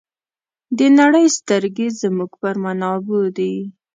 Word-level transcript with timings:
د 0.77 0.79
نړۍ 0.99 1.25
سترګې 1.37 1.87
زموږ 2.01 2.31
پر 2.41 2.55
منابعو 2.63 3.21
دي. 3.37 3.55